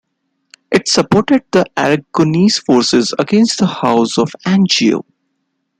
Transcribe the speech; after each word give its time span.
It 0.71 0.87
supported 0.87 1.43
the 1.51 1.63
Aragonese 1.77 2.59
forces 2.65 3.13
against 3.19 3.59
the 3.59 3.67
House 3.67 4.17
of 4.17 4.33
Anjou. 4.47 5.03